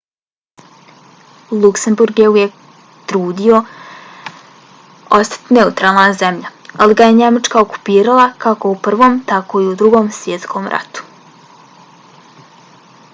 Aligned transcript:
luksemburg 1.63 2.15
se 2.21 2.25
uvijek 2.31 2.53
trudio 3.11 3.59
ostati 5.19 5.53
neutralna 5.59 6.07
zemlja 6.23 6.53
ali 6.87 6.99
ga 7.03 7.09
je 7.11 7.17
njemačka 7.19 7.63
okupirala 7.67 8.27
kako 8.49 8.75
u 8.77 8.81
prvom 8.91 9.23
tako 9.35 9.65
i 9.67 9.71
u 9.75 9.79
drugom 9.85 10.11
svjetskom 10.21 10.73
ratu 10.75 11.09